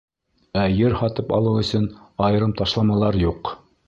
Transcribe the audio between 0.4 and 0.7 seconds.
Ә